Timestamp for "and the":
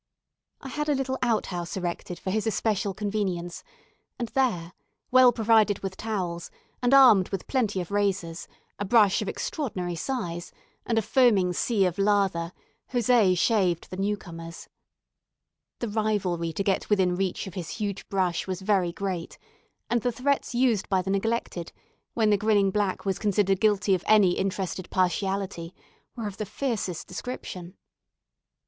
19.87-20.11